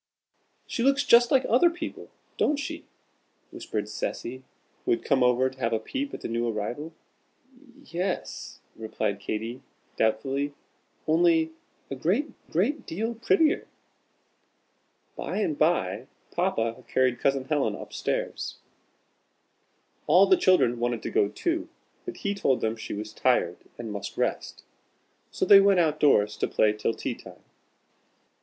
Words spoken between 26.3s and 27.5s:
to play till tea time.